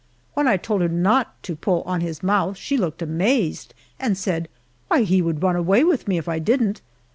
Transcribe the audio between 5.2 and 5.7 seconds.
would run